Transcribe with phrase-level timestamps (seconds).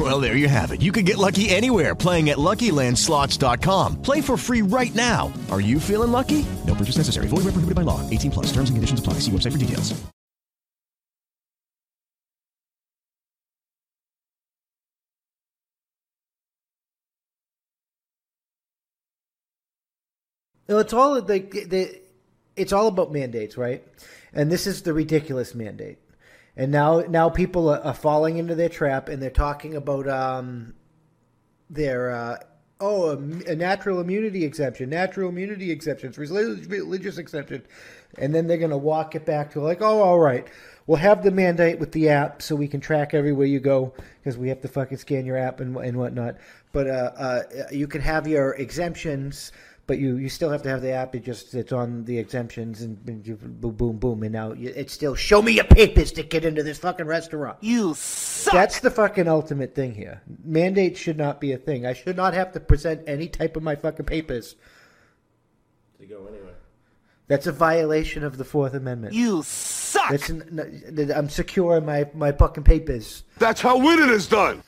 [0.00, 0.80] Well, there you have it.
[0.80, 4.00] You can get lucky anywhere playing at LuckyLandSlots.com.
[4.00, 5.30] Play for free right now.
[5.50, 6.46] Are you feeling lucky?
[6.66, 7.26] No purchase necessary.
[7.26, 8.08] Void where prohibited by law.
[8.08, 8.46] 18 plus.
[8.46, 9.14] Terms and conditions apply.
[9.14, 10.00] See website for details.
[20.66, 22.00] It's all like the,
[22.56, 23.84] it's all about mandates, right?
[24.32, 25.98] And this is the ridiculous mandate.
[26.60, 30.74] And now, now people are, are falling into their trap, and they're talking about um,
[31.70, 32.36] their uh,
[32.80, 33.16] oh, a,
[33.50, 37.62] a natural immunity exemption, natural immunity exemptions, religious, religious exemption,
[38.18, 40.48] and then they're going to walk it back to like, oh, all right,
[40.86, 44.36] we'll have the mandate with the app so we can track everywhere you go because
[44.36, 46.36] we have to fucking scan your app and and whatnot.
[46.72, 49.52] But uh, uh, you can have your exemptions
[49.90, 51.16] but you, you still have to have the app.
[51.16, 54.92] It just it's on the exemptions and, and boom boom boom, and now you, it's
[54.92, 57.58] still show me your papers to get into this fucking restaurant.
[57.60, 58.52] You suck.
[58.52, 60.22] That's the fucking ultimate thing here.
[60.44, 61.86] Mandates should not be a thing.
[61.86, 64.54] I should not have to present any type of my fucking papers.
[65.98, 66.52] To go anyway.
[67.26, 69.12] That's a violation of the Fourth Amendment.
[69.12, 70.08] You suck.
[70.08, 73.24] That's an, I'm secure in my my fucking papers.
[73.38, 74.62] That's how winning is done.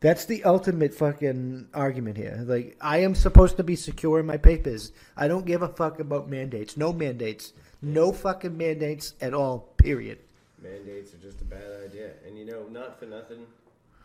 [0.00, 2.42] That's the ultimate fucking argument here.
[2.46, 4.92] Like, I am supposed to be secure in my papers.
[5.16, 6.76] I don't give a fuck about mandates.
[6.76, 7.52] No mandates.
[7.82, 10.18] No fucking mandates at all, period.
[10.62, 12.12] Mandates are just a bad idea.
[12.26, 13.46] And you know, not for nothing,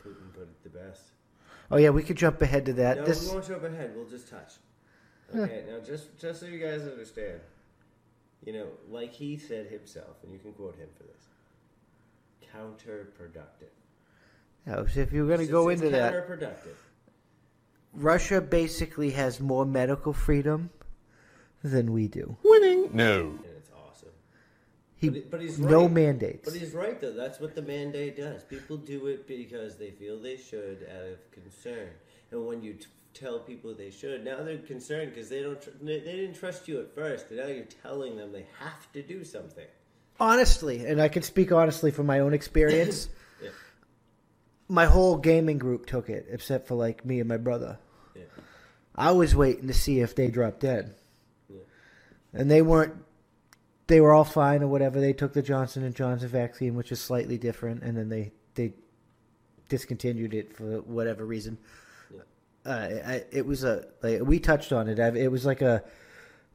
[0.04, 1.02] Putin put it the best.
[1.72, 2.98] Oh, yeah, we could jump ahead to that.
[2.98, 3.26] No, this...
[3.26, 3.94] we won't jump ahead.
[3.96, 4.54] We'll just touch.
[5.34, 7.40] Okay, now just just so you guys understand,
[8.46, 11.30] you know, like he said himself, and you can quote him for this,
[12.54, 13.74] counterproductive.
[14.66, 16.26] Now, if you're going to go it's into that.
[17.94, 20.70] Russia basically has more medical freedom
[21.64, 22.36] than we do.
[22.44, 22.90] Winning?
[22.94, 23.20] No.
[23.22, 24.10] And it's awesome.
[24.98, 26.50] He, But, but he's no mandates.
[26.50, 27.14] But he's right though.
[27.14, 28.44] That's what the mandate does.
[28.44, 31.90] People do it because they feel they should out of concern.
[32.32, 35.62] And when you t- tell people they should, now they're concerned because they don't.
[35.62, 38.92] Tr- they they didn't trust you at first, but now you're telling them they have
[38.94, 39.66] to do something.
[40.20, 43.08] honestly, and I can speak honestly from my own experience.
[43.44, 43.50] Yeah.
[44.68, 47.78] My whole gaming group took it, except for like me and my brother.
[48.16, 48.24] Yeah.
[48.96, 50.96] I was waiting to see if they dropped dead,
[51.50, 51.58] Yeah.
[52.34, 52.94] and they weren't.
[53.88, 55.00] They were all fine or whatever.
[55.00, 58.74] They took the Johnson and Johnson vaccine, which is slightly different, and then they they
[59.70, 61.58] discontinued it for whatever reason.
[62.66, 62.70] Uh,
[63.06, 64.98] I, it was a like we touched on it.
[64.98, 65.84] It was like a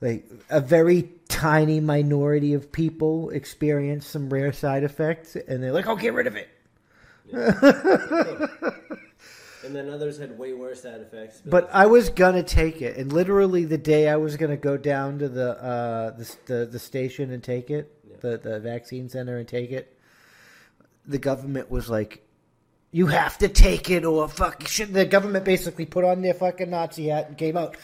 [0.01, 5.87] like a very tiny minority of people experience some rare side effects, and they're like,
[5.87, 6.49] "Oh, get rid of it."
[9.63, 11.43] And then others had way worse side effects.
[11.45, 15.19] But I was gonna take it, and literally the day I was gonna go down
[15.19, 19.47] to the uh, the, the the station and take it, the the vaccine center and
[19.47, 19.97] take it,
[21.07, 22.25] the government was like,
[22.91, 27.09] "You have to take it, or fuck." The government basically put on their fucking Nazi
[27.09, 27.77] hat and came out.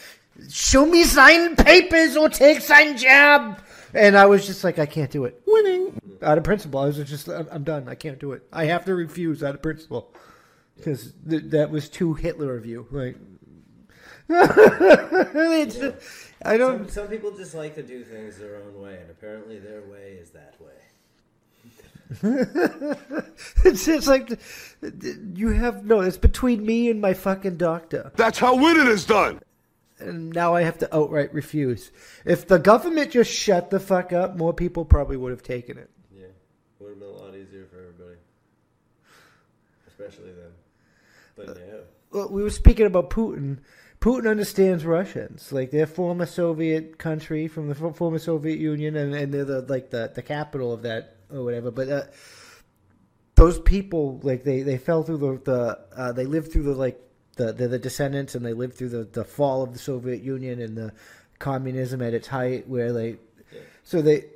[0.48, 3.60] Show me sign papers or take sign jab.
[3.94, 5.40] And I was just like, I can't do it.
[5.46, 6.80] Winning out of principle.
[6.80, 7.88] I was just, I'm I'm done.
[7.88, 8.42] I can't do it.
[8.52, 10.12] I have to refuse out of principle
[10.76, 12.86] because th- that was too Hitler of you.
[12.90, 13.16] Like,
[14.28, 15.96] it's just-
[16.44, 16.78] I don't.
[16.90, 20.18] Some, some people just like to do things their own way, and apparently their way
[20.20, 20.72] is that way.
[23.64, 24.38] it's just like th-
[25.00, 26.00] th- you have no.
[26.00, 29.40] It's between me and my fucking doctor, That's how winning is done.
[29.98, 31.90] and now I have to outright refuse.
[32.24, 35.90] If the government just shut the fuck up, more people probably would have taken it.
[36.80, 38.18] Would have been a lot easier for everybody,
[39.88, 40.52] especially them.
[41.34, 43.58] But no, Well, we were speaking about Putin.
[44.00, 49.32] Putin understands Russians, like they're former Soviet country from the former Soviet Union, and, and
[49.32, 51.70] they're the, like the the capital of that or whatever.
[51.70, 52.02] But uh,
[53.36, 57.00] those people, like they, they fell through the the uh, they lived through the like
[57.36, 60.60] the they're the descendants, and they lived through the the fall of the Soviet Union
[60.60, 60.92] and the
[61.38, 63.16] communism at its height, where they
[63.82, 64.26] so they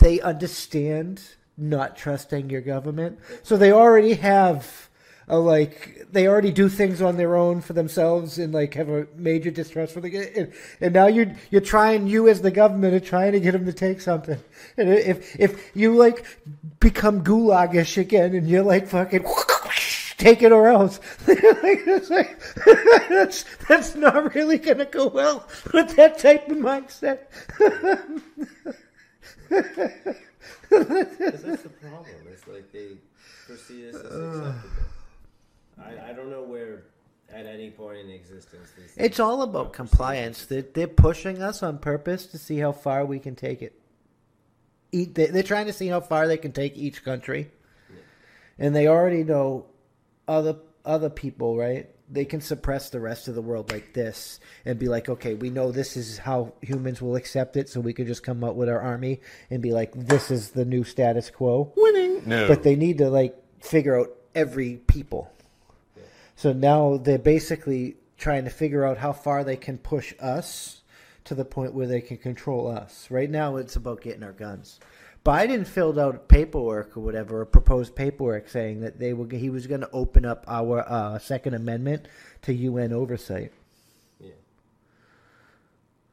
[0.00, 1.22] they understand
[1.56, 3.18] not trusting your government.
[3.42, 4.88] So they already have
[5.26, 9.06] a like they already do things on their own for themselves and like have a
[9.16, 13.00] major distrust for the and, and now you're you're trying you as the government are
[13.00, 14.38] trying to get them to take something.
[14.76, 16.26] And if if you like
[16.80, 19.24] become gulagish again and you're like fucking
[20.18, 21.00] take it or else.
[23.08, 27.20] That's that's not really gonna go well with that type of mindset.
[30.68, 32.23] Because that's the problem.
[32.34, 32.96] It's like they
[33.46, 34.84] perceive this as uh, acceptable.
[35.78, 36.82] I, I don't know where,
[37.32, 40.46] at any point in existence, these It's all about compliance.
[40.46, 43.80] They're, they're pushing us on purpose to see how far we can take it.
[44.92, 47.50] Eat, they- they're trying to see how far they can take each country,
[48.58, 49.66] and they already know
[50.28, 51.88] other other people, right?
[52.14, 55.50] They can suppress the rest of the world like this and be like, okay, we
[55.50, 58.68] know this is how humans will accept it, so we could just come up with
[58.68, 59.20] our army
[59.50, 61.72] and be like, this is the new status quo.
[61.76, 62.22] Winning.
[62.24, 62.46] No.
[62.46, 65.32] But they need to like figure out every people.
[66.36, 70.82] So now they're basically trying to figure out how far they can push us
[71.24, 73.10] to the point where they can control us.
[73.10, 74.78] Right now, it's about getting our guns.
[75.24, 79.66] Biden filled out paperwork or whatever, or proposed paperwork saying that they were he was
[79.66, 82.06] going to open up our uh, Second Amendment
[82.42, 83.52] to UN oversight
[84.20, 84.32] Yeah.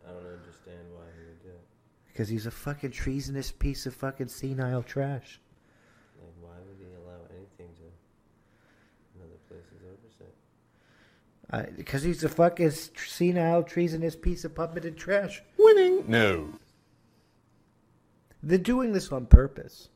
[0.08, 1.60] I don't understand why he would do it.
[2.08, 5.42] because he's a fucking treasonous piece of fucking senile trash.
[6.22, 9.84] Like, why would he allow anything to another place's
[11.52, 11.76] oversight?
[11.76, 15.44] Because he's a fucking senile, treasonous piece of puppeted trash.
[15.58, 16.06] Winning.
[16.08, 16.48] No.
[18.44, 19.90] They're doing this on purpose.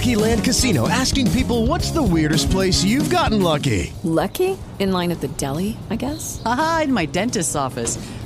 [0.00, 3.92] Lucky Land Casino asking people what's the weirdest place you've gotten lucky?
[4.02, 4.56] Lucky?
[4.78, 6.40] In line at the deli, I guess?
[6.46, 7.98] Aha, in my dentist's office.